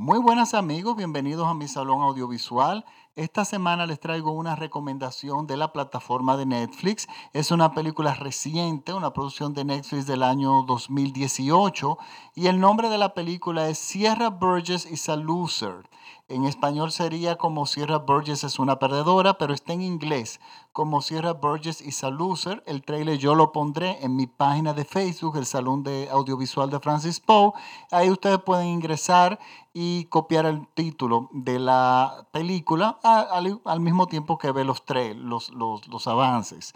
Muy 0.00 0.20
buenas 0.20 0.54
amigos, 0.54 0.94
bienvenidos 0.94 1.48
a 1.48 1.54
mi 1.54 1.66
salón 1.66 2.02
audiovisual. 2.02 2.84
Esta 3.16 3.44
semana 3.44 3.84
les 3.84 3.98
traigo 3.98 4.30
una 4.30 4.54
recomendación 4.54 5.48
de 5.48 5.56
la 5.56 5.72
plataforma 5.72 6.36
de 6.36 6.46
Netflix. 6.46 7.08
Es 7.32 7.50
una 7.50 7.72
película 7.72 8.14
reciente, 8.14 8.94
una 8.94 9.12
producción 9.12 9.54
de 9.54 9.64
Netflix 9.64 10.06
del 10.06 10.22
año 10.22 10.62
2018 10.62 11.98
y 12.36 12.46
el 12.46 12.60
nombre 12.60 12.90
de 12.90 12.98
la 12.98 13.12
película 13.12 13.68
es 13.68 13.80
Sierra 13.80 14.30
Burgess 14.30 14.86
is 14.88 15.08
a 15.08 15.16
Loser. 15.16 15.90
En 16.30 16.44
español 16.44 16.92
sería 16.92 17.38
como 17.38 17.64
Sierra 17.64 17.96
Burgess 17.96 18.44
es 18.44 18.58
una 18.58 18.78
perdedora, 18.78 19.38
pero 19.38 19.54
está 19.54 19.72
en 19.72 19.80
inglés 19.80 20.40
como 20.72 21.00
Sierra 21.00 21.32
Burgess 21.32 21.80
is 21.80 22.04
a 22.04 22.10
Loser. 22.10 22.62
El 22.66 22.82
trailer 22.82 23.16
yo 23.16 23.34
lo 23.34 23.50
pondré 23.50 23.96
en 24.04 24.14
mi 24.14 24.26
página 24.26 24.74
de 24.74 24.84
Facebook, 24.84 25.38
el 25.38 25.46
Salón 25.46 25.84
de 25.84 26.10
Audiovisual 26.10 26.68
de 26.68 26.80
Francis 26.80 27.18
Poe. 27.18 27.52
Ahí 27.90 28.10
ustedes 28.10 28.40
pueden 28.40 28.66
ingresar 28.66 29.38
y 29.72 30.04
copiar 30.10 30.44
el 30.44 30.68
título 30.74 31.30
de 31.32 31.58
la 31.58 32.28
película 32.30 32.98
al, 33.02 33.80
mismo 33.80 34.06
tiempo 34.06 34.36
que 34.36 34.52
ver 34.52 34.66
los, 34.66 34.82
los, 35.16 35.48
los, 35.54 35.88
los 35.88 36.06
avances. 36.06 36.74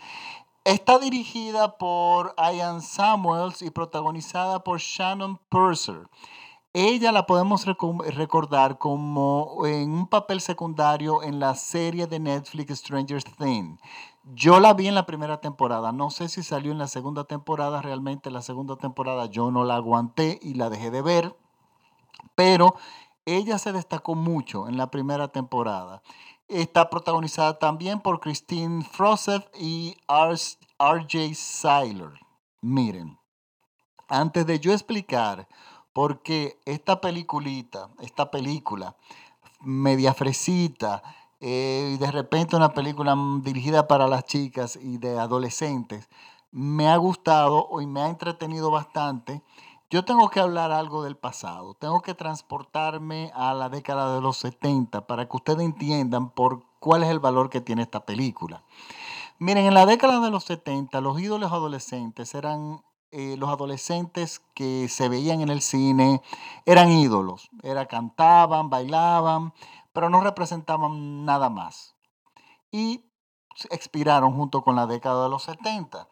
Está 0.64 0.98
dirigida 0.98 1.76
por 1.76 2.34
Ian 2.38 2.80
Samuels 2.80 3.60
y 3.60 3.70
protagonizada 3.70 4.64
por 4.64 4.78
Shannon 4.78 5.38
Purser. 5.50 6.08
Ella 6.74 7.12
la 7.12 7.26
podemos 7.26 7.66
recordar 7.66 8.78
como 8.78 9.66
en 9.66 9.90
un 9.92 10.06
papel 10.06 10.40
secundario 10.40 11.22
en 11.22 11.38
la 11.38 11.54
serie 11.54 12.06
de 12.06 12.18
Netflix 12.18 12.78
Stranger 12.78 13.22
Things. 13.22 13.78
Yo 14.32 14.58
la 14.58 14.72
vi 14.72 14.88
en 14.88 14.94
la 14.94 15.04
primera 15.04 15.38
temporada, 15.42 15.92
no 15.92 16.08
sé 16.08 16.30
si 16.30 16.42
salió 16.42 16.72
en 16.72 16.78
la 16.78 16.86
segunda 16.86 17.24
temporada, 17.24 17.82
realmente 17.82 18.30
la 18.30 18.40
segunda 18.40 18.76
temporada 18.76 19.26
yo 19.26 19.50
no 19.50 19.64
la 19.64 19.74
aguanté 19.74 20.38
y 20.40 20.54
la 20.54 20.70
dejé 20.70 20.90
de 20.90 21.02
ver, 21.02 21.36
pero 22.36 22.74
ella 23.26 23.58
se 23.58 23.72
destacó 23.72 24.14
mucho 24.14 24.66
en 24.66 24.78
la 24.78 24.90
primera 24.90 25.28
temporada. 25.28 26.02
Está 26.48 26.88
protagonizada 26.88 27.58
también 27.58 28.00
por 28.00 28.20
Christine 28.20 28.82
Froseth 28.82 29.46
y 29.60 29.94
RJ 30.08 31.34
Seiler. 31.34 32.18
Miren, 32.62 33.18
antes 34.08 34.46
de 34.46 34.58
yo 34.58 34.72
explicar 34.72 35.46
porque 35.92 36.60
esta 36.64 37.00
peliculita, 37.00 37.88
esta 38.00 38.30
película, 38.30 38.96
media 39.60 40.14
fresita, 40.14 41.02
eh, 41.40 41.94
y 41.94 41.98
de 41.98 42.10
repente 42.10 42.54
una 42.56 42.72
película 42.72 43.16
dirigida 43.42 43.88
para 43.88 44.06
las 44.06 44.24
chicas 44.24 44.78
y 44.80 44.98
de 44.98 45.18
adolescentes, 45.18 46.08
me 46.52 46.88
ha 46.88 46.96
gustado 46.96 47.68
y 47.80 47.86
me 47.86 48.02
ha 48.02 48.08
entretenido 48.08 48.70
bastante. 48.70 49.42
Yo 49.90 50.04
tengo 50.04 50.30
que 50.30 50.40
hablar 50.40 50.70
algo 50.70 51.02
del 51.02 51.16
pasado, 51.16 51.74
tengo 51.74 52.00
que 52.00 52.14
transportarme 52.14 53.30
a 53.34 53.52
la 53.54 53.68
década 53.68 54.14
de 54.14 54.20
los 54.20 54.38
70 54.38 55.06
para 55.06 55.28
que 55.28 55.36
ustedes 55.36 55.60
entiendan 55.60 56.30
por 56.30 56.62
cuál 56.78 57.02
es 57.02 57.10
el 57.10 57.18
valor 57.18 57.50
que 57.50 57.60
tiene 57.60 57.82
esta 57.82 58.06
película. 58.06 58.62
Miren, 59.38 59.66
en 59.66 59.74
la 59.74 59.84
década 59.84 60.20
de 60.20 60.30
los 60.30 60.44
70 60.44 61.00
los 61.00 61.20
ídolos 61.20 61.52
adolescentes 61.52 62.34
eran 62.34 62.82
eh, 63.12 63.36
los 63.36 63.50
adolescentes 63.50 64.42
que 64.54 64.88
se 64.88 65.08
veían 65.08 65.40
en 65.40 65.48
el 65.48 65.60
cine 65.62 66.22
eran 66.66 66.90
ídolos, 66.90 67.50
era, 67.62 67.86
cantaban, 67.86 68.70
bailaban, 68.70 69.54
pero 69.92 70.10
no 70.10 70.20
representaban 70.20 71.24
nada 71.24 71.50
más. 71.50 71.94
Y 72.70 73.04
expiraron 73.70 74.34
junto 74.34 74.62
con 74.62 74.76
la 74.76 74.86
década 74.86 75.24
de 75.24 75.30
los 75.30 75.44
70. 75.44 76.08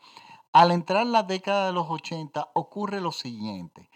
Al 0.52 0.70
entrar 0.70 1.06
la 1.06 1.22
década 1.24 1.66
de 1.66 1.72
los 1.72 1.88
80 1.88 2.50
ocurre 2.54 3.00
lo 3.00 3.12
siguiente. 3.12 3.89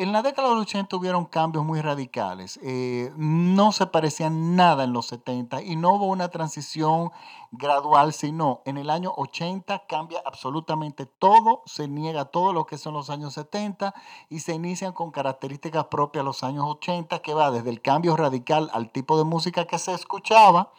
En 0.00 0.12
la 0.12 0.22
década 0.22 0.50
de 0.50 0.54
los 0.54 0.62
80 0.62 0.94
hubieron 0.96 1.24
cambios 1.24 1.64
muy 1.64 1.80
radicales. 1.80 2.60
Eh, 2.62 3.12
no 3.16 3.72
se 3.72 3.88
parecían 3.88 4.54
nada 4.54 4.84
en 4.84 4.92
los 4.92 5.06
70 5.06 5.60
y 5.62 5.74
no 5.74 5.94
hubo 5.94 6.06
una 6.06 6.28
transición 6.28 7.10
gradual, 7.50 8.12
sino 8.12 8.62
en 8.64 8.76
el 8.76 8.90
año 8.90 9.12
80 9.16 9.86
cambia 9.88 10.22
absolutamente 10.24 11.06
todo, 11.06 11.62
se 11.66 11.88
niega 11.88 12.26
todo 12.26 12.52
lo 12.52 12.64
que 12.64 12.78
son 12.78 12.94
los 12.94 13.10
años 13.10 13.34
70 13.34 13.92
y 14.30 14.38
se 14.38 14.54
inician 14.54 14.92
con 14.92 15.10
características 15.10 15.86
propias 15.86 16.24
los 16.24 16.44
años 16.44 16.64
80, 16.68 17.18
que 17.18 17.34
va 17.34 17.50
desde 17.50 17.70
el 17.70 17.82
cambio 17.82 18.16
radical 18.16 18.70
al 18.72 18.92
tipo 18.92 19.18
de 19.18 19.24
música 19.24 19.66
que 19.66 19.80
se 19.80 19.94
escuchaba 19.94 20.70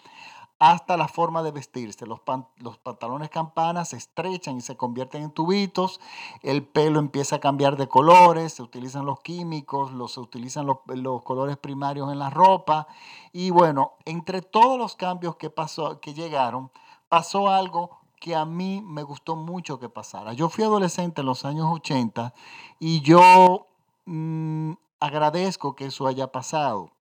hasta 0.59 0.97
la 0.97 1.07
forma 1.07 1.41
de 1.41 1.51
vestirse. 1.51 2.05
Los, 2.05 2.19
los, 2.57 2.77
pantalones 2.77 3.29
campanas 3.29 3.89
se 3.89 3.97
estrechan 3.97 4.57
y 4.57 4.61
se 4.61 4.75
convierten 4.75 5.23
en 5.23 5.31
tubitos, 5.31 6.01
el 6.43 6.63
pelo 6.63 6.99
empieza 6.99 7.37
a 7.37 7.39
cambiar 7.39 7.77
de 7.77 7.87
colores, 7.87 8.53
se 8.53 8.61
utilizan 8.61 9.05
los 9.05 9.21
químicos, 9.21 9.93
los, 9.93 10.13
se 10.13 10.19
utilizan 10.19 10.65
los, 10.65 10.77
los, 10.85 11.23
colores 11.23 11.57
primarios 11.57 12.11
en 12.11 12.19
la 12.19 12.29
ropa. 12.29 12.87
Y 13.31 13.51
bueno, 13.51 13.93
entre 14.05 14.41
todos 14.41 14.77
los 14.77 14.95
cambios 14.97 15.37
que, 15.37 15.49
pasó, 15.49 16.01
que 16.01 16.13
llegaron, 16.13 16.71
pasó 17.07 17.47
algo 17.47 17.97
que 18.19 18.35
a 18.35 18.43
mí 18.43 18.83
me 18.85 19.03
gustó 19.03 19.37
mucho 19.37 19.79
que 19.79 19.87
pasara. 19.87 20.33
Yo 20.33 20.49
fui 20.49 20.65
adolescente 20.65 21.21
en 21.21 21.27
los 21.27 21.45
años 21.45 21.67
80 21.71 22.33
y 22.79 22.99
yo 22.99 23.67
mmm, 24.05 24.73
agradezco 24.99 25.75
que 25.75 25.85
eso 25.85 26.05
haya 26.05 26.33
pasado. 26.33 26.91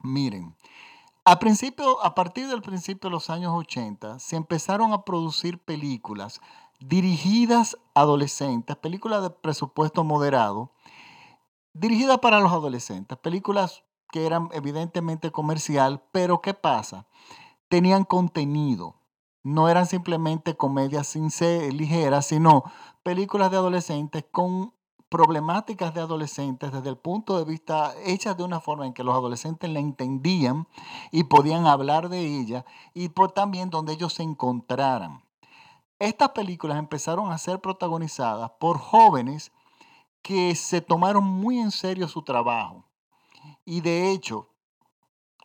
Miren, 0.00 0.56
a, 1.24 1.38
principio, 1.38 2.04
a 2.04 2.14
partir 2.14 2.48
del 2.48 2.62
principio 2.62 3.08
de 3.08 3.12
los 3.12 3.30
años 3.30 3.52
80, 3.54 4.18
se 4.18 4.36
empezaron 4.36 4.92
a 4.92 5.04
producir 5.04 5.58
películas 5.58 6.40
dirigidas 6.80 7.76
a 7.94 8.00
adolescentes, 8.00 8.76
películas 8.76 9.22
de 9.22 9.30
presupuesto 9.30 10.02
moderado, 10.02 10.72
dirigidas 11.72 12.18
para 12.18 12.40
los 12.40 12.52
adolescentes, 12.52 13.16
películas 13.18 13.84
que 14.10 14.26
eran 14.26 14.48
evidentemente 14.52 15.30
comercial, 15.30 16.02
pero 16.12 16.40
¿qué 16.40 16.54
pasa? 16.54 17.06
Tenían 17.68 18.04
contenido, 18.04 18.96
no 19.42 19.68
eran 19.68 19.86
simplemente 19.86 20.56
comedias 20.56 21.06
sin 21.06 21.30
ligeras, 21.72 22.26
sino 22.26 22.64
películas 23.02 23.50
de 23.50 23.56
adolescentes 23.56 24.24
con 24.30 24.74
problemáticas 25.12 25.92
de 25.92 26.00
adolescentes 26.00 26.72
desde 26.72 26.88
el 26.88 26.96
punto 26.96 27.36
de 27.36 27.44
vista 27.44 27.92
hechas 28.02 28.34
de 28.34 28.44
una 28.44 28.60
forma 28.60 28.86
en 28.86 28.94
que 28.94 29.04
los 29.04 29.14
adolescentes 29.14 29.68
la 29.68 29.78
entendían 29.78 30.66
y 31.10 31.24
podían 31.24 31.66
hablar 31.66 32.08
de 32.08 32.40
ella 32.40 32.64
y 32.94 33.10
por 33.10 33.30
también 33.30 33.68
donde 33.68 33.92
ellos 33.92 34.14
se 34.14 34.22
encontraran. 34.22 35.22
Estas 35.98 36.30
películas 36.30 36.78
empezaron 36.78 37.30
a 37.30 37.36
ser 37.36 37.60
protagonizadas 37.60 38.52
por 38.58 38.78
jóvenes 38.78 39.52
que 40.22 40.54
se 40.54 40.80
tomaron 40.80 41.24
muy 41.24 41.58
en 41.58 41.72
serio 41.72 42.08
su 42.08 42.22
trabajo 42.22 42.86
y 43.66 43.82
de 43.82 44.12
hecho 44.12 44.48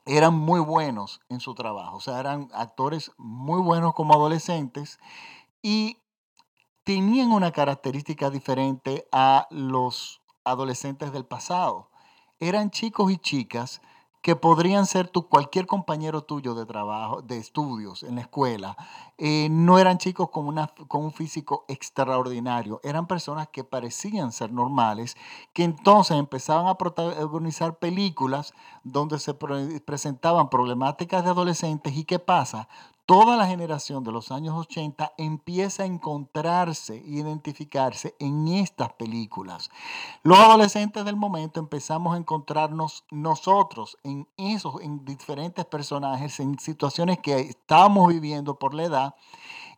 eran 0.05 0.33
muy 0.33 0.61
buenos 0.61 1.19
en 1.27 1.41
su 1.41 1.53
trabajo, 1.55 1.97
o 1.97 1.99
sea, 1.99 2.21
eran 2.21 2.47
actores 2.53 3.11
muy 3.17 3.61
buenos 3.61 3.93
como 3.93 4.13
adolescentes 4.13 4.97
y 5.61 5.97
tenían 6.87 7.33
una 7.33 7.51
característica 7.51 8.29
diferente 8.29 9.09
a 9.11 9.45
los 9.51 10.21
adolescentes 10.45 11.11
del 11.11 11.25
pasado. 11.25 11.89
Eran 12.39 12.71
chicos 12.71 13.11
y 13.11 13.17
chicas 13.17 13.81
que 14.21 14.37
podrían 14.37 14.85
ser 14.85 15.09
tu, 15.09 15.27
cualquier 15.27 15.67
compañero 15.67 16.21
tuyo 16.23 16.55
de 16.55 16.65
trabajo, 16.65 17.21
de 17.21 17.39
estudios 17.39 18.03
en 18.03 18.15
la 18.15 18.21
escuela. 18.21 18.77
Eh, 19.17 19.49
no 19.51 19.79
eran 19.79 19.97
chicos 19.97 20.29
con, 20.29 20.47
un 20.47 21.11
físico 21.11 21.65
extraordinario, 21.67 22.79
eran 22.85 23.05
personas 23.05 23.49
que 23.49 23.65
parecían 23.65 24.31
ser 24.31 24.53
normales, 24.53 25.17
que 25.51 25.65
entonces 25.65 26.15
empezaban 26.17 26.67
a 26.67 26.77
protagonizar 26.77 27.79
películas 27.79 28.53
donde 28.85 29.19
se 29.19 29.33
presentaban 29.33 30.49
problemáticas 30.49 31.25
de 31.25 31.31
adolescentes 31.31 31.97
y 31.97 32.05
qué 32.05 32.19
pasa, 32.19 32.69
toda 33.07 33.37
la 33.37 33.47
generación 33.47 34.03
de 34.03 34.11
los 34.11 34.33
años 34.33 34.53
80 34.55 35.13
empieza 35.17 35.83
a 35.83 35.85
encontrarse, 35.85 36.97
identificarse 36.97 38.15
en 38.19 38.49
estas 38.49 38.91
películas. 38.93 39.71
Los 40.23 40.37
adolescentes 40.37 41.05
del 41.05 41.15
momento 41.15 41.61
empezamos 41.61 42.13
a 42.13 42.17
encontrarnos 42.17 43.05
nosotros 43.09 43.97
en 44.03 44.27
esos, 44.35 44.81
en 44.81 45.05
diferentes 45.05 45.63
personajes, 45.63 46.41
en 46.41 46.59
situaciones 46.59 47.19
que 47.19 47.39
estábamos 47.39 48.09
viviendo 48.09 48.59
por 48.59 48.73
la 48.73 48.83
edad 48.83 49.15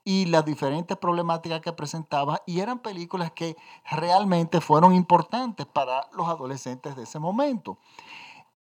y 0.04 0.26
las 0.26 0.44
diferentes 0.44 0.98
problemáticas 0.98 1.62
que 1.62 1.72
presentaba 1.72 2.42
y 2.48 2.62
eran 2.62 2.80
películas 2.80 3.32
que 3.32 3.56
realmente 3.92 4.60
fueron 4.60 4.96
importantes 4.96 5.68
para 5.68 6.10
los 6.14 6.28
adolescentes 6.28 6.96
de 6.96 7.04
ese 7.04 7.20
momento. 7.20 7.78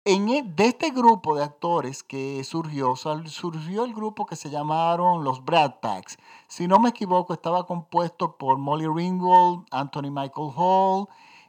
En, 0.08 0.28
e, 0.28 0.44
de 0.44 0.66
este 0.66 0.90
grupo 0.90 1.34
de 1.34 1.42
actores 1.42 2.04
que 2.04 2.44
surgió, 2.44 2.94
surgió 2.94 3.84
el 3.84 3.92
grupo 3.92 4.24
que 4.24 4.36
se 4.36 4.50
llamaron 4.50 5.24
los 5.24 5.44
Brad 5.44 5.80
Packs. 5.80 6.16
Si 6.46 6.68
no 6.68 6.78
me 6.78 6.90
equivoco, 6.90 7.32
estaba 7.34 7.66
compuesto 7.66 8.36
por 8.36 8.56
Molly 8.56 8.86
Ringwald, 8.86 9.66
Anthony 9.72 10.12
Michael 10.12 10.52
Hall, 10.54 11.08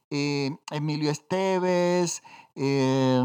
eh, 0.09 0.57
Emilio 0.71 1.11
Esteves, 1.11 2.23
eh, 2.55 3.21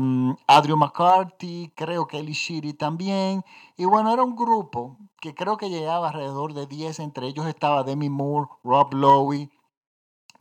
McCarthy, 0.76 1.73
creo 1.76 2.06
que 2.06 2.19
Eli 2.19 2.34
Shiri 2.34 2.75
también. 2.75 3.43
Y 3.79 3.87
bueno, 3.87 4.12
era 4.12 4.23
un 4.25 4.37
grupo 4.37 4.99
que 5.23 5.34
creo 5.34 5.56
que 5.56 5.70
llegaba 5.70 6.08
alrededor 6.08 6.52
de 6.52 6.67
10, 6.67 6.99
entre 7.00 7.26
ellos 7.26 7.46
estaba 7.46 7.84
Demi 7.84 8.11
Moore, 8.11 8.50
Rob 8.64 8.93
Lowe, 8.93 9.49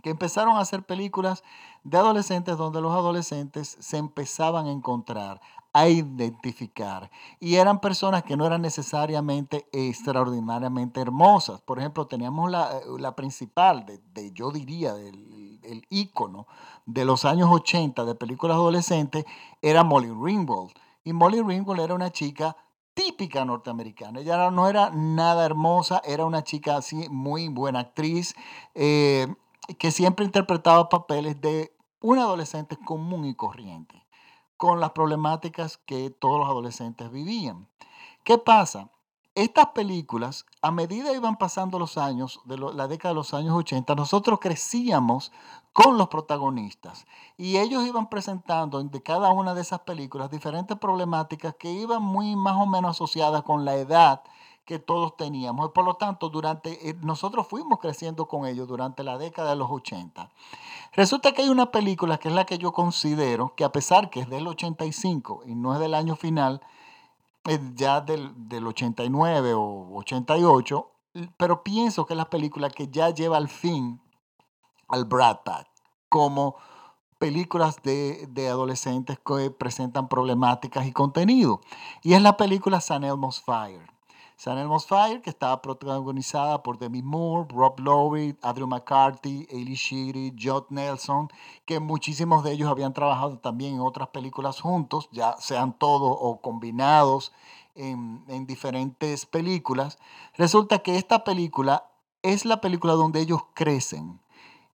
que 0.03 0.09
empezaron 0.09 0.57
a 0.57 0.61
hacer 0.61 0.83
películas 0.83 1.43
de 1.83 1.97
adolescentes 1.97 2.57
donde 2.57 2.81
los 2.81 2.93
adolescentes 2.93 3.77
se 3.79 3.97
empezaban 3.97 4.67
a 4.67 4.71
encontrar, 4.71 5.41
a 5.73 5.87
identificar. 5.87 7.09
Y 7.39 7.55
eran 7.55 7.79
personas 7.79 8.23
que 8.23 8.37
no 8.37 8.45
eran 8.45 8.61
necesariamente 8.61 9.67
extraordinariamente 9.71 11.01
hermosas. 11.01 11.61
Por 11.61 11.79
ejemplo, 11.79 12.07
teníamos 12.07 12.51
la, 12.51 12.77
eh, 12.77 13.11
principal, 13.15 13.85
de, 13.85 14.31
yo 14.33 14.51
diría, 14.51 14.93
del 14.93 15.41
el 15.63 15.85
ícono 15.89 16.47
de 16.85 17.05
los 17.05 17.25
años 17.25 17.49
80 17.51 18.05
de 18.05 18.15
películas 18.15 18.55
adolescentes, 18.55 19.25
era 19.61 19.83
Molly 19.83 20.09
Ringwald. 20.09 20.71
Y 21.03 21.13
Molly 21.13 21.41
Ringwald 21.41 21.81
era 21.81 21.93
una 21.93 22.11
chica 22.11 22.55
típica 22.93 23.45
norteamericana. 23.45 24.19
Ella 24.19 24.51
no 24.51 24.67
era 24.67 24.89
nada 24.91 25.45
hermosa, 25.45 26.01
era 26.05 26.25
una 26.25 26.43
chica 26.43 26.77
así, 26.77 27.07
muy 27.09 27.47
buena 27.47 27.79
actriz, 27.79 28.35
eh, 28.75 29.27
que 29.75 29.91
siempre 29.91 30.25
interpretaba 30.25 30.89
papeles 30.89 31.39
de 31.41 31.75
una 31.99 32.23
adolescente 32.23 32.77
común 32.77 33.25
y 33.25 33.35
corriente, 33.35 34.05
con 34.57 34.79
las 34.79 34.91
problemáticas 34.91 35.77
que 35.77 36.09
todos 36.09 36.39
los 36.39 36.49
adolescentes 36.49 37.11
vivían. 37.11 37.67
¿Qué 38.23 38.37
pasa? 38.37 38.89
Estas 39.33 39.67
películas, 39.67 40.45
a 40.61 40.71
medida 40.71 41.13
iban 41.13 41.37
pasando 41.37 41.79
los 41.79 41.97
años, 41.97 42.41
de 42.43 42.57
la 42.57 42.89
década 42.89 43.13
de 43.13 43.15
los 43.15 43.33
años 43.33 43.55
80, 43.55 43.95
nosotros 43.95 44.39
crecíamos 44.41 45.31
con 45.71 45.97
los 45.97 46.09
protagonistas 46.09 47.05
y 47.37 47.57
ellos 47.57 47.85
iban 47.85 48.09
presentando 48.09 48.83
de 48.83 49.01
cada 49.01 49.29
una 49.29 49.53
de 49.53 49.61
esas 49.61 49.79
películas 49.81 50.29
diferentes 50.29 50.77
problemáticas 50.77 51.55
que 51.57 51.71
iban 51.71 52.03
muy 52.03 52.35
más 52.35 52.57
o 52.57 52.65
menos 52.65 52.91
asociadas 52.91 53.43
con 53.43 53.63
la 53.63 53.75
edad 53.75 54.21
que 54.65 54.79
todos 54.79 55.17
teníamos. 55.17 55.67
Y 55.67 55.71
por 55.71 55.85
lo 55.85 55.95
tanto, 55.95 56.29
durante, 56.29 56.89
eh, 56.89 56.95
nosotros 57.01 57.47
fuimos 57.47 57.79
creciendo 57.79 58.27
con 58.27 58.45
ellos 58.45 58.67
durante 58.67 59.03
la 59.03 59.17
década 59.17 59.51
de 59.51 59.55
los 59.55 59.69
80. 59.69 60.29
Resulta 60.93 61.31
que 61.31 61.43
hay 61.43 61.49
una 61.49 61.71
película 61.71 62.17
que 62.17 62.29
es 62.29 62.33
la 62.33 62.45
que 62.45 62.57
yo 62.57 62.71
considero 62.71 63.55
que 63.55 63.63
a 63.63 63.71
pesar 63.71 64.09
que 64.09 64.21
es 64.21 64.29
del 64.29 64.47
85 64.47 65.43
y 65.45 65.55
no 65.55 65.73
es 65.73 65.79
del 65.79 65.93
año 65.93 66.15
final, 66.15 66.61
ya 67.75 68.01
del, 68.01 68.33
89 68.65 69.53
o 69.55 69.97
88, 69.97 70.91
pero 71.37 71.63
pienso 71.63 72.05
que 72.05 72.13
es 72.13 72.17
la 72.17 72.29
película 72.29 72.69
que 72.69 72.87
ya 72.87 73.09
lleva 73.09 73.37
al 73.37 73.49
fin 73.49 74.01
al 74.87 75.05
Brad 75.05 75.39
Pack 75.43 75.67
como 76.09 76.55
películas 77.17 77.81
de, 77.83 78.27
de, 78.27 78.49
adolescentes 78.49 79.19
que 79.19 79.51
presentan 79.51 80.09
problemáticas 80.09 80.85
y 80.87 80.91
contenido. 80.91 81.61
Y 82.01 82.13
es 82.13 82.21
la 82.21 82.35
película 82.35 82.81
San 82.81 83.03
Elmo's 83.03 83.41
Fire. 83.41 83.87
San 84.41 84.57
Elmo's 84.57 84.87
Fire, 84.87 85.21
que 85.21 85.29
estaba 85.29 85.61
protagonizada 85.61 86.63
por 86.63 86.79
Demi 86.79 87.03
Moore, 87.03 87.47
Rob 87.53 87.79
Lowe, 87.79 88.35
Andrew 88.41 88.65
McCarthy, 88.65 89.47
Ailey 89.51 89.75
Sheedy, 89.75 90.33
Judd 90.35 90.63
Nelson, 90.71 91.29
que 91.63 91.79
muchísimos 91.79 92.43
de 92.43 92.53
ellos 92.53 92.67
habían 92.67 92.91
trabajado 92.91 93.37
también 93.37 93.75
en 93.75 93.81
otras 93.81 94.07
películas 94.07 94.59
juntos, 94.59 95.09
ya 95.11 95.35
sean 95.37 95.77
todos 95.77 96.17
o 96.19 96.41
combinados 96.41 97.31
en, 97.75 98.23
en 98.29 98.47
diferentes 98.47 99.27
películas. 99.27 99.99
Resulta 100.33 100.79
que 100.79 100.97
esta 100.97 101.23
película 101.23 101.91
es 102.23 102.43
la 102.43 102.61
película 102.61 102.93
donde 102.93 103.19
ellos 103.19 103.41
crecen. 103.53 104.19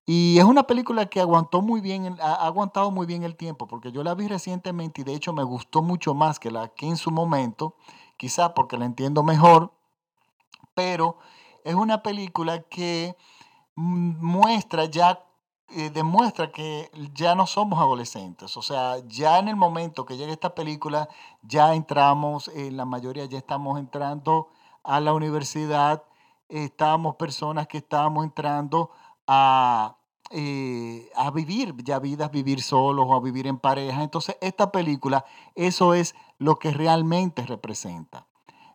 Y 0.06 0.38
es 0.38 0.44
una 0.44 0.62
película 0.62 1.10
que 1.10 1.20
aguantó 1.20 1.60
muy 1.60 1.82
bien, 1.82 2.16
ha 2.22 2.46
aguantado 2.46 2.90
muy 2.90 3.04
bien 3.04 3.22
el 3.22 3.36
tiempo, 3.36 3.66
porque 3.66 3.92
yo 3.92 4.02
la 4.02 4.14
vi 4.14 4.28
recientemente 4.28 5.02
y 5.02 5.04
de 5.04 5.12
hecho 5.12 5.34
me 5.34 5.42
gustó 5.42 5.82
mucho 5.82 6.14
más 6.14 6.40
que 6.40 6.50
la 6.50 6.68
que 6.68 6.86
en 6.86 6.96
su 6.96 7.10
momento 7.10 7.74
quizá 8.18 8.52
porque 8.52 8.76
la 8.76 8.84
entiendo 8.84 9.22
mejor, 9.22 9.72
pero 10.74 11.16
es 11.64 11.74
una 11.74 12.02
película 12.02 12.62
que 12.64 13.16
muestra 13.74 14.86
ya, 14.86 15.24
eh, 15.70 15.90
demuestra 15.90 16.50
que 16.50 16.90
ya 17.14 17.34
no 17.34 17.46
somos 17.46 17.78
adolescentes. 17.78 18.56
O 18.56 18.62
sea, 18.62 18.96
ya 19.06 19.38
en 19.38 19.48
el 19.48 19.56
momento 19.56 20.04
que 20.04 20.16
llega 20.16 20.32
esta 20.32 20.54
película, 20.54 21.08
ya 21.42 21.74
entramos, 21.74 22.48
en 22.48 22.76
la 22.76 22.84
mayoría 22.84 23.24
ya 23.26 23.38
estamos 23.38 23.78
entrando 23.78 24.48
a 24.82 25.00
la 25.00 25.12
universidad, 25.12 26.02
estamos 26.48 27.16
personas 27.16 27.68
que 27.68 27.78
estamos 27.78 28.24
entrando 28.24 28.90
a, 29.26 29.96
eh, 30.30 31.10
a 31.14 31.30
vivir 31.30 31.74
ya 31.84 31.98
vidas, 31.98 32.30
vivir 32.30 32.62
solos 32.62 33.06
o 33.08 33.14
a 33.14 33.20
vivir 33.20 33.46
en 33.46 33.58
pareja. 33.58 34.02
Entonces, 34.02 34.36
esta 34.40 34.72
película, 34.72 35.24
eso 35.54 35.94
es 35.94 36.14
lo 36.38 36.58
que 36.58 36.70
realmente 36.70 37.44
representa. 37.44 38.26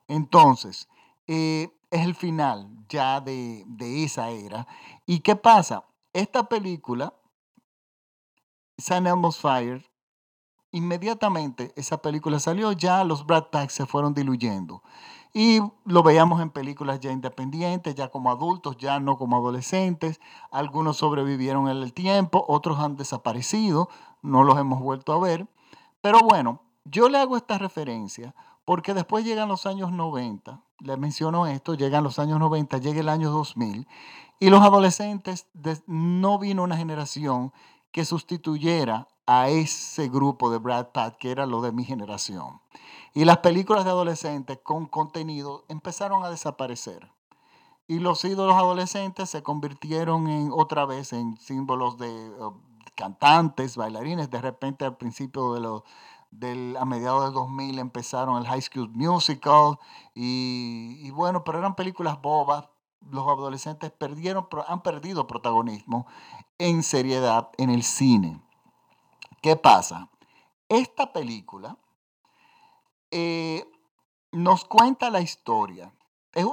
Entonces, 0.07 0.89
eh, 1.27 1.69
es 1.89 2.01
el 2.01 2.15
final 2.15 2.69
ya 2.89 3.21
de, 3.21 3.65
esa 4.03 4.29
era. 4.29 4.67
¿Y 5.05 5.19
qué 5.19 5.35
pasa? 5.35 5.85
Esta 6.11 6.49
película, 6.49 7.13
San 8.77 9.07
Elmo's 9.07 9.37
Fire, 9.37 9.89
inmediatamente 10.71 11.71
esa 11.75 12.01
película 12.01 12.39
salió, 12.39 12.71
ya 12.71 13.03
los 13.03 13.25
Brad 13.25 13.49
Packs 13.51 13.73
se 13.73 13.85
fueron 13.85 14.13
diluyendo. 14.13 14.83
Y 15.35 15.61
lo 15.85 16.03
veíamos 16.03 16.41
en 16.41 16.51
películas 16.51 16.99
ya 16.99 17.11
independientes, 17.11 17.95
ya 17.95 18.09
como 18.09 18.29
adultos, 18.29 18.77
ya 18.77 18.99
no 18.99 19.17
como 19.17 19.37
adolescentes. 19.37 20.19
Algunos 20.51 20.97
sobrevivieron 20.97 21.67
en 21.67 21.77
el 21.77 21.93
tiempo, 21.93 22.45
otros 22.47 22.79
han 22.79 22.97
desaparecido, 22.97 23.89
no 24.21 24.43
los 24.43 24.59
hemos 24.59 24.79
vuelto 24.79 25.11
a 25.13 25.19
ver. 25.19 25.47
Pero 26.01 26.19
bueno, 26.19 26.61
yo 26.85 27.09
le 27.09 27.17
hago 27.17 27.37
esta 27.37 27.57
referencia 27.57 28.35
porque 28.65 28.93
después 28.93 29.25
llegan 29.25 29.49
los 29.49 29.65
años 29.65 29.91
90, 29.91 30.61
le 30.79 30.97
menciono 30.97 31.47
esto, 31.47 31.73
llegan 31.73 32.03
los 32.03 32.19
años 32.19 32.39
90, 32.39 32.77
llega 32.77 32.99
el 32.99 33.09
año 33.09 33.29
2000, 33.29 33.87
y 34.39 34.49
los 34.49 34.61
adolescentes, 34.61 35.47
no 35.87 36.39
vino 36.39 36.63
una 36.63 36.77
generación 36.77 37.53
que 37.91 38.05
sustituyera 38.05 39.07
a 39.25 39.49
ese 39.49 40.09
grupo 40.09 40.49
de 40.49 40.57
Brad 40.57 40.87
Pitt, 40.87 41.17
que 41.17 41.31
era 41.31 41.45
lo 41.45 41.61
de 41.61 41.71
mi 41.71 41.85
generación. 41.85 42.61
Y 43.13 43.25
las 43.25 43.37
películas 43.37 43.85
de 43.85 43.91
adolescentes 43.91 44.59
con 44.63 44.87
contenido 44.87 45.65
empezaron 45.69 46.25
a 46.25 46.29
desaparecer. 46.29 47.11
Y 47.87 47.99
los 47.99 48.25
ídolos 48.25 48.55
adolescentes 48.55 49.29
se 49.29 49.43
convirtieron 49.43 50.27
en 50.27 50.51
otra 50.51 50.85
vez 50.85 51.13
en 51.13 51.37
símbolos 51.37 51.97
de 51.97 52.29
uh, 52.31 52.59
cantantes, 52.95 53.77
bailarines. 53.77 54.29
De 54.29 54.41
repente 54.41 54.85
al 54.85 54.97
principio 54.97 55.53
de 55.53 55.61
los 55.61 55.83
del, 56.39 56.75
a 56.77 56.85
mediados 56.85 57.25
de 57.25 57.31
2000 57.31 57.79
empezaron 57.79 58.37
el 58.37 58.47
High 58.47 58.61
School 58.61 58.89
Musical 58.89 59.77
y, 60.13 61.09
bueno, 61.11 61.43
pero 61.43 61.59
eran 61.59 61.75
películas 61.75 62.21
bobas. 62.21 62.69
Los 63.11 63.27
adolescentes 63.27 63.91
perdieron, 63.91 64.47
han 64.67 64.81
perdido 64.81 65.27
protagonismo 65.27 66.07
en 66.57 66.83
seriedad 66.83 67.49
en 67.57 67.69
el 67.69 67.83
cine. 67.83 68.41
¿Qué 69.41 69.57
pasa? 69.57 70.09
Esta 70.69 71.11
película 71.11 71.77
eh, 73.11 73.65
nos 74.31 74.63
cuenta 74.65 75.09
la 75.09 75.19
historia. 75.21 75.93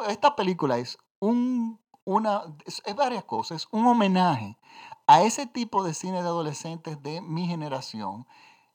Esta 0.09 0.35
película 0.35 0.79
es, 0.79 0.99
un, 1.21 1.81
una, 2.05 2.43
es 2.67 2.83
varias 2.97 3.25
cosas, 3.25 3.63
es 3.63 3.69
un 3.71 3.87
homenaje 3.87 4.59
a 5.07 5.23
ese 5.23 5.47
tipo 5.47 5.83
de 5.83 5.95
cine 5.95 6.23
de 6.23 6.29
adolescentes 6.29 7.03
de 7.03 7.21
mi 7.21 7.47
generación 7.47 8.27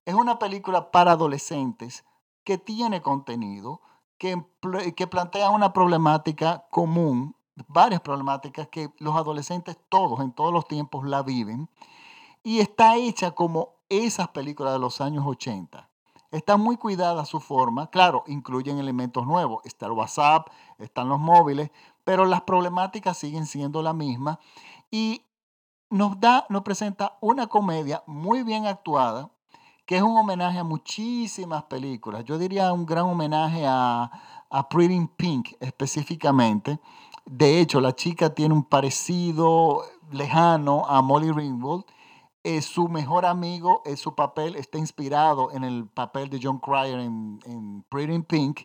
es 0.05 0.13
una 0.13 0.39
película 0.39 0.91
para 0.91 1.13
adolescentes 1.13 2.05
que 2.43 2.57
tiene 2.57 3.01
contenido, 3.01 3.81
que, 4.17 4.45
que 4.95 5.07
plantea 5.07 5.50
una 5.50 5.74
problemática 5.74 6.65
común, 6.69 7.35
varias 7.67 8.01
problemáticas 8.01 8.67
que 8.67 8.93
los 9.00 9.15
adolescentes 9.15 9.77
todos, 9.89 10.19
en 10.19 10.31
todos 10.31 10.53
los 10.53 10.67
tiempos, 10.67 11.05
la 11.05 11.24
viven. 11.24 11.69
Y 12.43 12.59
está 12.59 12.95
hecha 12.95 13.31
como 13.31 13.75
esas 13.89 14.29
películas 14.29 14.74
de 14.74 14.79
los 14.79 15.01
años 15.01 15.25
80. 15.25 15.89
Está 16.31 16.57
muy 16.57 16.77
cuidada 16.77 17.25
su 17.25 17.39
forma. 17.39 17.89
Claro, 17.89 18.24
incluyen 18.27 18.77
elementos 18.77 19.25
nuevos. 19.25 19.62
Está 19.63 19.85
el 19.85 19.93
WhatsApp, 19.93 20.50
están 20.79 21.09
los 21.09 21.19
móviles, 21.19 21.71
pero 22.03 22.25
las 22.25 22.41
problemáticas 22.41 23.17
siguen 23.17 23.45
siendo 23.45 23.81
la 23.81 23.93
misma. 23.93 24.39
Y 24.91 25.24
nos 25.89 26.19
da, 26.19 26.45
nos 26.50 26.63
presenta 26.63 27.17
una 27.21 27.47
comedia 27.47 28.03
muy 28.05 28.43
bien 28.43 28.65
actuada, 28.65 29.31
que 29.86 29.98
es 29.98 30.01
un 30.01 30.18
homenaje 30.18 30.60
a 30.60 30.63
muchísimas 30.63 31.63
películas. 31.63 32.24
Yo 32.25 32.38
diría 32.38 32.74
un 32.74 32.86
gran 32.86 33.06
homenaje 33.06 33.65
a, 33.68 34.12
a 34.50 34.70
Pretty 34.70 35.08
Pink 35.15 35.54
específicamente. 35.60 36.80
De 37.25 37.60
hecho, 37.60 37.82
la 37.82 37.96
chica 37.96 38.34
tiene 38.34 38.54
un 38.54 38.63
parecido 38.63 39.84
lejano 40.12 40.86
a 40.88 41.01
Molly 41.01 41.32
Ringwald. 41.32 41.86
Es 42.44 42.65
su 42.65 42.88
mejor 42.88 43.25
amigo, 43.25 43.82
es 43.86 44.00
su 44.00 44.13
papel 44.13 44.56
está 44.56 44.77
inspirado 44.77 45.51
en 45.51 45.63
el 45.63 45.88
papel 45.88 46.30
de 46.30 46.39
John 46.42 46.60
Cryer 46.60 47.00
en, 47.00 47.84
Pretty 47.89 48.20
Pink. 48.20 48.62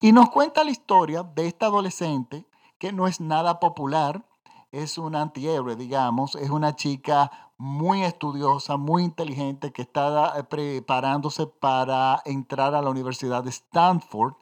Y 0.00 0.12
nos 0.12 0.30
cuenta 0.30 0.64
la 0.64 0.70
historia 0.70 1.22
de 1.22 1.46
esta 1.46 1.66
adolescente 1.66 2.46
que 2.78 2.92
no 2.92 3.06
es 3.06 3.20
nada 3.20 3.60
popular, 3.60 4.24
es 4.72 4.96
un 4.96 5.16
antihéroe, 5.16 5.76
digamos, 5.76 6.36
es 6.36 6.48
una 6.48 6.76
chica 6.76 7.49
muy 7.60 8.02
estudiosa, 8.04 8.76
muy 8.76 9.04
inteligente, 9.04 9.72
que 9.72 9.82
está 9.82 10.38
eh, 10.38 10.44
preparándose 10.44 11.46
para 11.46 12.22
entrar 12.24 12.74
a 12.74 12.82
la 12.82 12.90
Universidad 12.90 13.44
de 13.44 13.50
Stanford. 13.50 14.34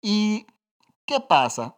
¿Y 0.00 0.46
qué 1.04 1.20
pasa? 1.20 1.74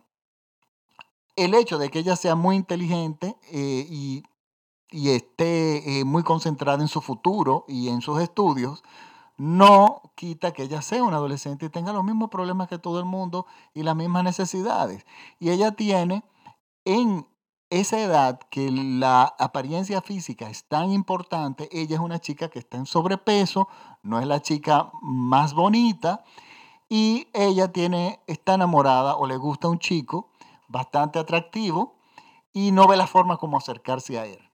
El 1.35 1.55
hecho 1.55 1.79
de 1.79 1.91
que 1.91 2.01
ella 2.01 2.17
sea 2.17 2.35
muy 2.35 2.57
inteligente 2.57 3.37
eh, 3.51 3.87
y 3.89 4.23
y 4.91 5.11
esté 5.11 6.01
eh, 6.01 6.05
muy 6.05 6.23
concentrada 6.23 6.81
en 6.83 6.89
su 6.89 7.01
futuro 7.01 7.65
y 7.69 7.89
en 7.89 8.01
sus 8.01 8.21
estudios, 8.21 8.83
no 9.37 10.01
quita 10.15 10.53
que 10.53 10.63
ella 10.63 10.81
sea 10.81 11.05
una 11.05 11.17
adolescente 11.17 11.67
y 11.67 11.69
tenga 11.69 11.93
los 11.93 12.05
mismos 12.05 12.31
problemas 12.31 12.69
que 12.69 12.79
todo 12.79 12.99
el 12.99 13.05
mundo 13.05 13.47
y 13.75 13.83
las 13.83 13.97
mismas 13.97 14.25
necesidades. 14.25 15.05
Y 15.39 15.51
ella 15.51 15.73
tiene 15.73 16.25
en 16.85 17.27
esa 17.71 18.01
edad 18.01 18.41
que 18.51 18.71
la 18.71 19.35
apariencia 19.39 20.01
física 20.01 20.49
es 20.49 20.69
tan 20.69 20.93
importante, 20.93 21.69
ella 21.73 21.97
es 21.97 22.01
una 22.01 22.21
chica 22.21 22.49
que 22.49 22.59
está 22.59 22.77
en 22.77 22.87
sobrepeso, 22.87 23.69
no 24.03 24.21
es 24.21 24.27
la 24.27 24.41
chica 24.41 24.91
más 25.03 25.55
bonita 25.55 26.25
y 26.89 27.29
ella 27.35 27.73
tiene, 27.73 28.21
está 28.27 28.55
enamorada 28.55 29.17
o 29.17 29.27
le 29.27 29.37
gusta 29.37 29.69
un 29.69 29.79
chico 29.79 30.31
bastante 30.69 31.19
atractivo 31.19 31.99
y 32.53 32.71
no 32.71 32.87
ve 32.87 32.97
la 32.97 33.07
forma 33.07 33.37
como 33.37 33.57
acercarse 33.57 34.19
a 34.19 34.27
él. 34.27 34.51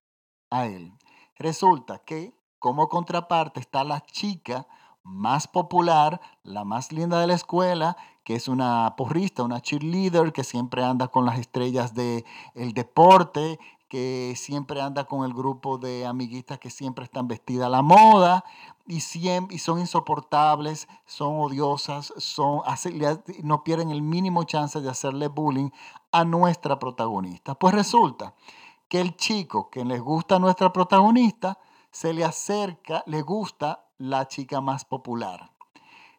A 0.51 0.67
él. 0.67 0.93
Resulta 1.37 1.99
que 1.99 2.35
como 2.59 2.89
contraparte 2.89 3.61
está 3.61 3.85
la 3.85 4.01
chica 4.01 4.67
más 5.03 5.49
popular, 5.49 6.21
la 6.43 6.65
más 6.65 6.93
linda 6.93 7.21
de 7.21 7.27
la 7.27 7.35
escuela, 7.35 7.97
que 8.25 8.35
es 8.35 8.49
una 8.49 8.95
porrista, 8.97 9.43
una 9.43 9.61
cheerleader 9.61 10.33
que 10.33 10.45
siempre 10.45 10.85
anda 10.85 11.09
con 11.09 11.25
las 11.25 11.39
estrellas 11.39 11.95
del 11.95 12.25
el 12.55 12.73
deporte, 12.73 13.59
que 13.93 14.33
siempre 14.39 14.81
anda 14.81 15.05
con 15.05 15.25
el 15.27 15.35
grupo 15.35 15.77
de 15.77 16.07
amiguitas 16.07 16.59
que 16.59 16.71
siempre 16.71 17.05
están 17.05 17.29
vestidas 17.29 17.67
a 17.67 17.69
la 17.69 17.83
moda 17.83 18.43
y, 18.87 19.01
siempre, 19.01 19.55
y 19.55 19.59
son 19.59 19.81
insoportables, 19.81 20.89
son 21.05 21.39
odiosas, 21.39 22.15
son, 22.17 22.63
no 23.43 23.63
pierden 23.63 23.91
el 23.91 24.01
mínimo 24.01 24.45
chance 24.45 24.81
de 24.81 24.89
hacerle 24.89 25.29
bullying 25.29 25.69
a 26.11 26.25
nuestra 26.25 26.79
protagonista. 26.79 27.55
Pues 27.55 27.75
resulta 27.75 28.35
que 28.89 28.99
el 28.99 29.15
chico 29.15 29.69
que 29.69 29.85
les 29.85 30.01
gusta 30.01 30.37
a 30.37 30.39
nuestra 30.39 30.73
protagonista 30.73 31.59
se 31.91 32.15
le 32.15 32.25
acerca, 32.25 33.03
le 33.05 33.21
gusta 33.21 33.85
la 33.99 34.27
chica 34.27 34.63
más 34.63 34.87
popular. 34.87 35.53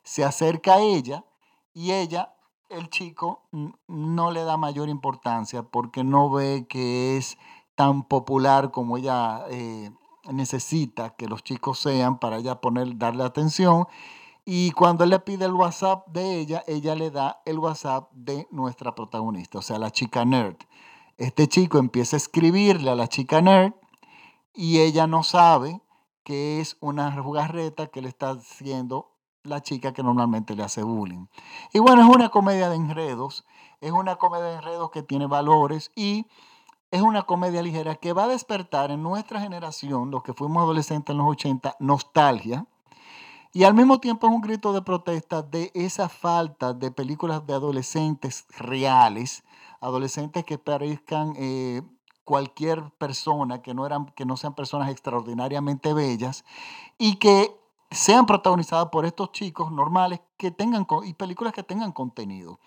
Se 0.03 0.23
acerca 0.23 0.75
a 0.75 0.81
ella 0.81 1.25
y 1.73 1.91
ella, 1.91 2.33
el 2.69 2.89
chico, 2.89 3.43
no 3.87 4.31
le 4.31 4.43
da 4.43 4.57
mayor 4.57 4.89
importancia 4.89 5.63
porque 5.63 6.03
no 6.03 6.29
ve 6.29 6.65
que 6.69 7.17
es 7.17 7.37
tan 7.75 8.03
popular 8.03 8.71
como 8.71 8.97
ella 8.97 9.45
eh, 9.49 9.91
necesita 10.31 11.15
que 11.15 11.27
los 11.27 11.43
chicos 11.43 11.79
sean 11.79 12.19
para 12.19 12.37
ella 12.37 12.61
poner, 12.61 12.97
darle 12.97 13.23
atención. 13.23 13.87
Y 14.45 14.71
cuando 14.71 15.03
él 15.03 15.09
le 15.09 15.19
pide 15.19 15.45
el 15.45 15.53
WhatsApp 15.53 16.07
de 16.09 16.39
ella, 16.39 16.63
ella 16.67 16.95
le 16.95 17.11
da 17.11 17.41
el 17.45 17.59
WhatsApp 17.59 18.11
de 18.11 18.47
nuestra 18.51 18.93
protagonista, 18.93 19.59
o 19.59 19.61
sea, 19.61 19.79
la 19.79 19.91
chica 19.91 20.25
nerd. 20.25 20.57
Este 21.17 21.47
chico 21.47 21.77
empieza 21.77 22.15
a 22.15 22.17
escribirle 22.17 22.89
a 22.89 22.95
la 22.95 23.07
chica 23.07 23.41
nerd 23.41 23.73
y 24.53 24.79
ella 24.79 25.07
no 25.07 25.23
sabe 25.23 25.81
que 26.23 26.59
es 26.59 26.77
una 26.79 27.11
jugarreta 27.21 27.87
que 27.87 28.01
le 28.01 28.09
está 28.09 28.31
haciendo 28.31 29.12
la 29.43 29.61
chica 29.61 29.93
que 29.93 30.03
normalmente 30.03 30.55
le 30.55 30.63
hace 30.63 30.83
bullying. 30.83 31.27
Y 31.73 31.79
bueno, 31.79 32.01
es 32.01 32.15
una 32.15 32.29
comedia 32.29 32.69
de 32.69 32.75
enredos, 32.75 33.45
es 33.81 33.91
una 33.91 34.15
comedia 34.15 34.45
de 34.45 34.55
enredos 34.55 34.91
que 34.91 35.03
tiene 35.03 35.27
valores 35.27 35.91
y 35.95 36.25
es 36.91 37.01
una 37.01 37.23
comedia 37.23 37.61
ligera 37.61 37.95
que 37.95 38.13
va 38.13 38.25
a 38.25 38.27
despertar 38.27 38.91
en 38.91 39.03
nuestra 39.03 39.41
generación, 39.41 40.11
los 40.11 40.23
que 40.23 40.33
fuimos 40.33 40.63
adolescentes 40.63 41.11
en 41.11 41.17
los 41.17 41.27
80, 41.27 41.75
nostalgia. 41.79 42.65
Y 43.51 43.65
al 43.65 43.73
mismo 43.73 43.99
tiempo 43.99 44.27
es 44.27 44.33
un 44.33 44.41
grito 44.41 44.73
de 44.73 44.81
protesta 44.81 45.41
de 45.41 45.71
esa 45.73 46.07
falta 46.07 46.73
de 46.73 46.91
películas 46.91 47.45
de 47.45 47.53
adolescentes 47.53 48.45
reales, 48.57 49.43
adolescentes 49.81 50.45
que 50.45 50.57
parezcan 50.57 51.33
eh, 51.35 51.81
cualquier 52.23 52.91
persona, 52.97 53.61
que 53.61 53.73
no, 53.73 53.85
eran, 53.85 54.05
que 54.15 54.25
no 54.25 54.37
sean 54.37 54.55
personas 54.55 54.89
extraordinariamente 54.89 55.93
bellas 55.93 56.45
y 56.97 57.17
que 57.17 57.62
sean 57.93 58.25
protagonizadas 58.25 58.89
por 58.89 59.05
estos 59.05 59.31
chicos 59.31 59.71
normales 59.71 60.21
que 60.37 60.51
tengan 60.51 60.85
y 61.05 61.13
películas 61.13 61.53
que 61.53 61.63
tengan 61.63 61.91
contenido, 61.91 62.59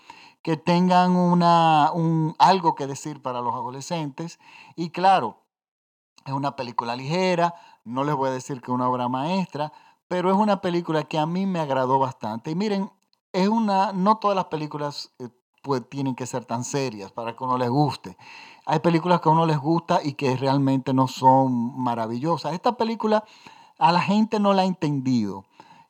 que 0.42 0.56
tengan 0.56 1.16
una, 1.16 1.90
un, 1.92 2.34
algo 2.38 2.74
que 2.74 2.86
decir 2.86 3.20
para 3.20 3.40
los 3.40 3.54
adolescentes. 3.54 4.38
Y 4.76 4.90
claro, 4.90 5.42
es 6.24 6.32
una 6.32 6.56
película 6.56 6.96
ligera, 6.96 7.54
no 7.84 8.04
les 8.04 8.14
voy 8.14 8.28
a 8.28 8.32
decir 8.32 8.60
que 8.60 8.70
es 8.70 8.74
una 8.74 8.88
obra 8.88 9.08
maestra, 9.08 9.72
pero 10.08 10.30
es 10.30 10.36
una 10.36 10.60
película 10.60 11.02
que 11.04 11.18
a 11.18 11.26
mí 11.26 11.46
me 11.46 11.60
agradó 11.60 11.98
bastante. 11.98 12.50
Y 12.50 12.54
miren, 12.54 12.90
es 13.32 13.48
una, 13.48 13.92
no 13.92 14.18
todas 14.18 14.36
las 14.36 14.46
películas 14.46 15.12
eh, 15.18 15.28
pues, 15.62 15.88
tienen 15.88 16.14
que 16.14 16.26
ser 16.26 16.44
tan 16.44 16.64
serias 16.64 17.10
para 17.12 17.34
que 17.34 17.44
uno 17.44 17.58
les 17.58 17.68
guste. 17.68 18.16
Hay 18.66 18.78
películas 18.78 19.20
que 19.20 19.28
a 19.28 19.32
uno 19.32 19.46
les 19.46 19.58
gusta 19.58 20.00
y 20.02 20.14
que 20.14 20.36
realmente 20.36 20.94
no 20.94 21.08
son 21.08 21.78
maravillosas. 21.78 22.52
Esta 22.52 22.76
película 22.76 23.24
a 23.78 23.92
la 23.92 24.00
gente 24.00 24.40
no 24.40 24.54
la 24.54 24.62
ha 24.62 24.66
entendido. 24.66 25.44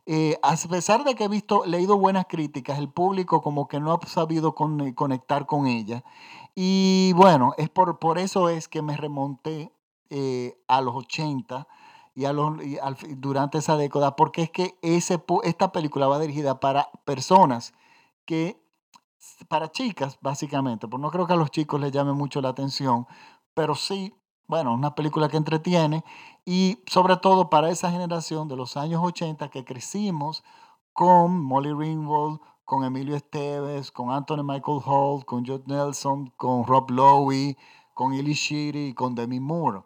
Eh, 0.09 0.39
a 0.43 0.55
pesar 0.69 1.03
de 1.05 1.17
que 1.17 1.25
he 1.25 1.29
visto, 1.29 1.65
leído 1.67 1.99
buenas 1.99 2.27
críticas, 2.27 2.79
el 2.79 2.89
público 2.89 3.43
como 3.43 3.67
que 3.67 3.81
no 3.81 3.93
ha 3.93 4.07
sabido 4.07 4.55
conectar 4.55 5.47
con 5.47 5.67
ella. 5.67 6.05
Y 6.55 7.13
bueno, 7.15 7.55
es 7.59 7.69
por, 7.69 7.99
por 7.99 8.19
eso 8.19 8.49
es 8.49 8.69
que 8.69 8.83
me 8.83 8.97
remonté 8.97 9.73
eh, 10.11 10.57
a 10.69 10.81
los 10.81 10.95
80 10.95 11.67
y, 12.15 12.25
a 12.25 12.33
los, 12.33 12.57
durante 13.17 13.59
esa 13.59 13.77
década, 13.77 14.17
porque 14.17 14.43
es 14.43 14.51
que 14.51 14.79
ese, 14.81 15.23
esta 15.43 15.73
película 15.73 16.07
va 16.07 16.21
dirigida 16.21 16.61
para 16.61 16.89
personas 17.05 17.75
que 18.25 18.63
para 19.49 19.71
chicas, 19.71 20.19
básicamente, 20.21 20.87
pues 20.89 21.01
no 21.01 21.11
creo 21.11 21.27
que 21.27 21.33
a 21.33 21.37
los 21.37 21.51
chicos 21.51 21.81
les 21.81 21.93
llame 21.93 22.13
mucho 22.13 22.41
la 22.41 22.51
atención, 22.51 23.07
pero 23.55 23.75
sí, 23.75 24.15
bueno, 24.49 24.75
una 24.75 24.95
película 24.95 25.29
que 25.29 25.37
entretiene 25.37 26.05
y 26.45 26.79
sobre 26.87 27.17
todo 27.17 27.51
para 27.51 27.71
esa 27.71 27.91
generación 27.91 28.49
de 28.49 28.57
los 28.57 28.77
años 28.77 29.01
80 29.03 29.49
que 29.49 29.65
crecimos 29.65 30.45
con 30.93 31.43
Molly 31.43 31.73
Ringwald, 31.73 32.41
con 32.65 32.85
Emilio 32.85 33.17
Esteves, 33.17 33.91
con 33.91 34.11
Anthony 34.11 34.43
Michael 34.43 34.81
Hall, 34.85 35.25
con 35.25 35.47
Judd 35.47 35.67
Nelson, 35.67 36.33
con 36.37 36.65
Rob 36.67 36.91
Lowe, 36.91 37.57
con 37.95 38.13
Illy 38.15 38.35
Shiri 38.35 38.89
y 38.89 38.95
con 38.95 39.15
Demi 39.15 39.41
Moore. 39.41 39.83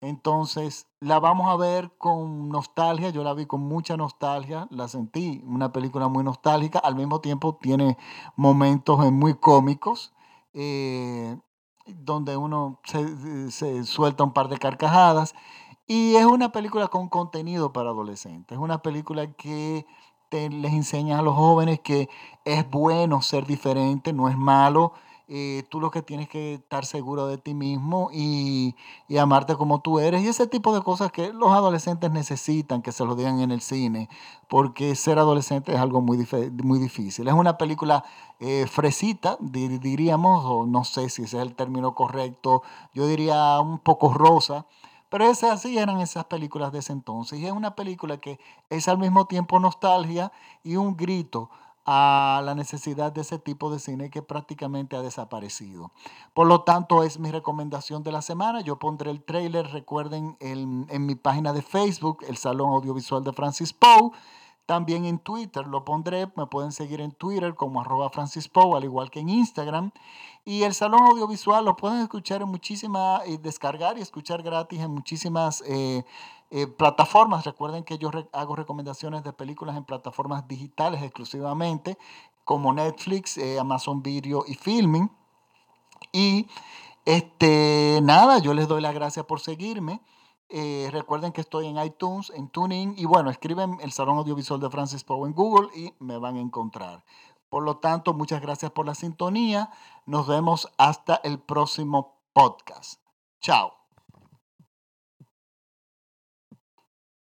Entonces, 0.00 0.86
la 1.00 1.18
vamos 1.18 1.48
a 1.48 1.56
ver 1.56 1.90
con 1.96 2.50
nostalgia, 2.50 3.08
yo 3.08 3.24
la 3.24 3.32
vi 3.32 3.46
con 3.46 3.62
mucha 3.62 3.96
nostalgia, 3.96 4.68
la 4.70 4.86
sentí, 4.86 5.42
una 5.46 5.72
película 5.72 6.08
muy 6.08 6.22
nostálgica, 6.22 6.78
al 6.78 6.94
mismo 6.94 7.20
tiempo 7.22 7.56
tiene 7.56 7.96
momentos 8.36 9.10
muy 9.10 9.34
cómicos, 9.34 10.12
eh, 10.52 11.38
donde 11.86 12.36
uno 12.36 12.80
se, 12.84 13.84
suelta 13.84 14.24
un 14.24 14.32
par 14.32 14.48
de 14.48 14.58
carcajadas, 14.58 15.34
y 15.86 16.14
es 16.16 16.24
una 16.24 16.50
película 16.50 16.88
con 16.88 17.08
contenido 17.08 17.72
para 17.72 17.90
adolescentes, 17.90 18.56
es 18.56 18.62
una 18.62 18.82
película 18.82 19.32
que 19.32 19.86
les 20.30 20.72
enseña 20.72 21.20
a 21.20 21.22
los 21.22 21.34
jóvenes 21.34 21.78
que 21.78 22.08
es 22.44 22.68
bueno 22.68 23.22
ser 23.22 23.46
diferente, 23.46 24.12
no 24.12 24.28
es 24.28 24.36
malo, 24.36 24.92
eh, 25.26 25.64
tú 25.70 25.80
lo 25.80 25.90
que 25.90 26.02
tienes 26.02 26.28
que 26.28 26.54
estar 26.54 26.84
seguro 26.84 27.26
de 27.26 27.38
ti 27.38 27.54
mismo 27.54 28.10
y, 28.12 28.76
amarte 29.18 29.54
como 29.56 29.80
tú 29.80 29.98
eres. 29.98 30.22
Y 30.22 30.28
ese 30.28 30.46
tipo 30.46 30.74
de 30.74 30.82
cosas 30.82 31.10
que 31.12 31.32
los 31.32 31.50
adolescentes 31.50 32.10
necesitan 32.10 32.82
que 32.82 32.92
se 32.92 33.04
lo 33.04 33.14
digan 33.14 33.40
en 33.40 33.50
el 33.50 33.62
cine, 33.62 34.10
porque 34.48 34.94
ser 34.94 35.18
adolescente 35.18 35.72
es 35.72 35.78
algo 35.78 36.02
muy, 36.02 36.26
muy 36.62 36.78
difícil. 36.78 37.26
Es 37.28 37.34
una 37.34 37.56
película 37.56 38.04
eh, 38.38 38.66
fresita, 38.70 39.38
diríamos, 39.40 40.44
o 40.44 40.66
no 40.66 40.84
sé 40.84 41.08
si 41.08 41.22
ese 41.22 41.38
es 41.38 41.42
el 41.42 41.54
término 41.54 41.94
correcto, 41.94 42.62
yo 42.92 43.06
diría 43.06 43.60
un 43.60 43.78
poco 43.78 44.12
rosa. 44.12 44.66
Pero 45.08 45.26
esas 45.26 45.52
así 45.52 45.78
eran 45.78 46.00
esas 46.00 46.24
películas 46.24 46.72
de 46.72 46.80
ese 46.80 46.92
entonces. 46.92 47.38
Y 47.38 47.46
es 47.46 47.52
una 47.52 47.76
película 47.76 48.18
que 48.18 48.40
es 48.68 48.88
al 48.88 48.98
mismo 48.98 49.26
tiempo 49.26 49.60
nostalgia 49.60 50.32
y 50.64 50.74
un 50.74 50.96
grito 50.96 51.50
a 51.86 52.40
la 52.44 52.54
necesidad 52.54 53.12
de 53.12 53.20
ese 53.20 53.38
tipo 53.38 53.70
de 53.70 53.78
cine 53.78 54.10
que 54.10 54.22
prácticamente 54.22 54.96
ha 54.96 55.02
desaparecido. 55.02 55.92
Por 56.32 56.46
lo 56.46 56.62
tanto, 56.62 57.02
es 57.02 57.18
mi 57.18 57.30
recomendación 57.30 58.02
de 58.02 58.12
la 58.12 58.22
semana. 58.22 58.62
Yo 58.62 58.78
pondré 58.78 59.10
el 59.10 59.22
trailer, 59.22 59.66
recuerden, 59.70 60.36
en, 60.40 61.06
mi 61.06 61.14
página 61.14 61.52
de 61.52 61.62
Facebook, 61.62 62.24
el 62.26 62.36
Salón 62.36 62.72
Audiovisual 62.72 63.22
de 63.22 63.32
Francis 63.32 63.72
Poe. 63.72 64.12
También 64.66 65.04
en 65.04 65.18
Twitter 65.18 65.66
lo 65.66 65.84
pondré, 65.84 66.26
me 66.36 66.46
pueden 66.46 66.72
seguir 66.72 67.02
en 67.02 67.12
Twitter 67.12 67.54
como 67.54 67.82
arroba 67.82 68.08
Francis 68.08 68.48
Poe, 68.48 68.78
al 68.78 68.84
igual 68.84 69.10
que 69.10 69.20
en 69.20 69.28
Instagram. 69.28 69.90
Y 70.46 70.62
el 70.62 70.72
Salón 70.72 71.02
Audiovisual 71.02 71.66
lo 71.66 71.76
pueden 71.76 72.00
escuchar 72.00 72.40
en 72.40 72.48
muchísimas, 72.48 73.28
y 73.28 73.36
descargar 73.36 73.98
y 73.98 74.00
escuchar 74.00 74.42
gratis 74.42 74.80
en 74.80 74.90
muchísimas 74.90 75.62
eh, 75.66 76.02
eh, 76.56 76.68
plataformas. 76.68 77.44
Recuerden 77.44 77.82
que 77.82 77.98
yo 77.98 78.12
hago 78.32 78.54
recomendaciones 78.54 79.24
de 79.24 79.32
películas 79.32 79.76
en 79.76 79.82
plataformas 79.82 80.46
digitales 80.46 81.02
exclusivamente, 81.02 81.98
como 82.44 82.72
Netflix, 82.72 83.36
eh, 83.38 83.58
Amazon 83.58 84.04
Video 84.04 84.44
y 84.46 84.54
Filming. 84.54 85.10
Y 86.12 86.46
este, 87.04 87.98
nada, 88.04 88.38
yo 88.38 88.54
les 88.54 88.68
doy 88.68 88.80
las 88.80 88.94
gracias 88.94 89.26
por 89.26 89.40
seguirme. 89.40 90.00
Eh, 90.48 90.90
recuerden 90.92 91.32
que 91.32 91.40
estoy 91.40 91.66
en 91.66 91.76
iTunes, 91.76 92.30
en 92.30 92.48
TuneIn 92.48 92.94
y 92.96 93.04
bueno, 93.04 93.30
escriben 93.30 93.78
el 93.80 93.90
Salón 93.90 94.18
Audiovisual 94.18 94.60
de 94.60 94.70
Francis 94.70 95.02
Poe 95.02 95.26
en 95.26 95.34
Google 95.34 95.70
y 95.74 95.92
me 95.98 96.18
van 96.18 96.36
a 96.36 96.40
encontrar. 96.40 97.04
Por 97.48 97.64
lo 97.64 97.78
tanto, 97.78 98.14
muchas 98.14 98.40
gracias 98.40 98.70
por 98.70 98.86
la 98.86 98.94
sintonía. 98.94 99.70
Nos 100.06 100.28
vemos 100.28 100.72
hasta 100.78 101.16
el 101.24 101.40
próximo 101.40 102.20
podcast. 102.32 103.00
Chao. 103.40 103.83